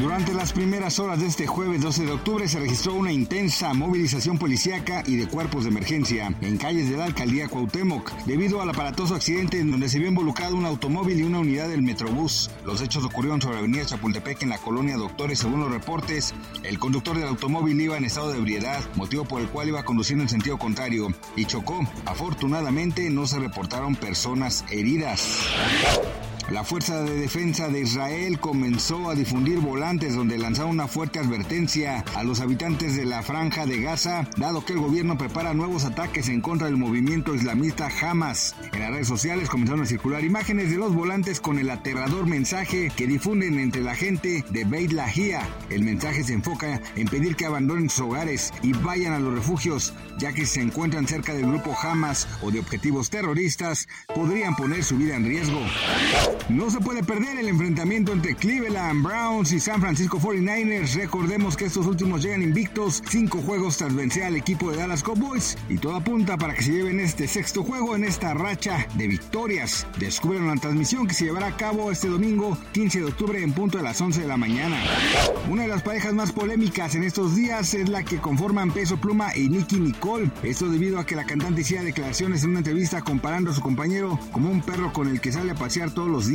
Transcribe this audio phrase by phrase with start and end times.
[0.00, 4.38] Durante las primeras horas de este jueves 12 de octubre se registró una intensa movilización
[4.38, 9.14] policíaca y de cuerpos de emergencia en calles de la alcaldía Cuauhtémoc debido al aparatoso
[9.14, 12.50] accidente en donde se vio involucrado un automóvil y una unidad del Metrobús.
[12.64, 15.40] Los hechos ocurrieron sobre la avenida Chapultepec en la colonia Doctores.
[15.40, 19.48] Según los reportes, el conductor del automóvil iba en estado de ebriedad, motivo por el
[19.48, 21.78] cual iba conduciendo en sentido contrario y chocó.
[22.06, 25.40] Afortunadamente no se reportaron personas heridas.
[26.50, 32.04] La Fuerza de Defensa de Israel comenzó a difundir volantes donde lanzaron una fuerte advertencia
[32.16, 36.28] a los habitantes de la franja de Gaza, dado que el gobierno prepara nuevos ataques
[36.28, 38.56] en contra del movimiento islamista Hamas.
[38.72, 42.90] En las redes sociales comenzaron a circular imágenes de los volantes con el aterrador mensaje
[42.96, 45.46] que difunden entre la gente de Beit Lahia.
[45.70, 49.94] El mensaje se enfoca en pedir que abandonen sus hogares y vayan a los refugios,
[50.18, 54.82] ya que si se encuentran cerca del grupo Hamas o de objetivos terroristas, podrían poner
[54.82, 55.60] su vida en riesgo.
[56.48, 60.94] No se puede perder el enfrentamiento entre Cleveland Browns y San Francisco 49ers.
[60.94, 65.56] Recordemos que estos últimos llegan invictos, cinco juegos tras vencer al equipo de Dallas Cowboys
[65.68, 69.86] y todo apunta para que se lleven este sexto juego en esta racha de victorias.
[69.98, 73.78] Descubren la transmisión que se llevará a cabo este domingo 15 de octubre en punto
[73.78, 74.82] de las 11 de la mañana.
[75.48, 79.36] Una de las parejas más polémicas en estos días es la que conforman Peso Pluma
[79.36, 80.30] y Nicky Nicole.
[80.42, 84.18] Esto debido a que la cantante hiciera declaraciones en una entrevista comparando a su compañero
[84.32, 86.29] como un perro con el que sale a pasear todos los días.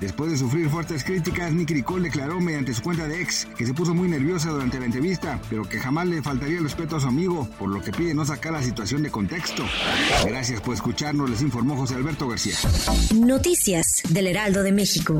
[0.00, 3.74] Después de sufrir fuertes críticas, Nicky Nicole declaró mediante su cuenta de ex que se
[3.74, 7.08] puso muy nerviosa durante la entrevista, pero que jamás le faltaría el respeto a su
[7.08, 9.64] amigo, por lo que pide no sacar la situación de contexto.
[10.24, 12.54] Gracias por escucharnos, les informó José Alberto García.
[13.14, 15.18] Noticias del Heraldo de México.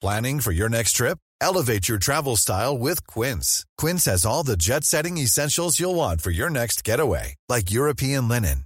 [0.00, 1.18] Planning for your next trip?
[1.40, 3.64] Elevate your travel style with Quince.
[3.78, 8.28] Quince has all the jet setting essentials you'll want for your next getaway, like European
[8.28, 8.65] linen,